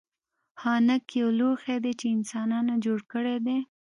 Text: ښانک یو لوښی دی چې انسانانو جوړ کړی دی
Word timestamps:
ښانک 0.61 1.03
یو 1.19 1.29
لوښی 1.39 1.77
دی 1.83 1.93
چې 1.99 2.05
انسانانو 2.15 2.73
جوړ 2.85 2.99
کړی 3.11 3.37
دی 3.45 3.59